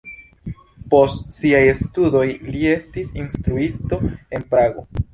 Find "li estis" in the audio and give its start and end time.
2.57-3.15